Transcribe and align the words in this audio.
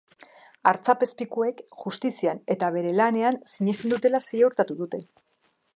Artzapezpikuek 0.69 1.61
justizian 1.83 2.41
eta 2.55 2.73
bere 2.79 2.97
lanean 3.01 3.39
sinesten 3.53 3.95
dutela 3.97 4.25
ziurtatu 4.31 4.81
dute. 4.83 5.07